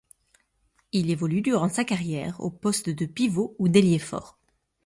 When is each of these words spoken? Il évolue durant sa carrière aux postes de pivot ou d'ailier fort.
Il 0.93 1.11
évolue 1.11 1.43
durant 1.43 1.69
sa 1.69 1.83
carrière 1.83 2.41
aux 2.41 2.49
postes 2.49 2.89
de 2.89 3.05
pivot 3.05 3.55
ou 3.59 3.67
d'ailier 3.69 3.99
fort. 3.99 4.39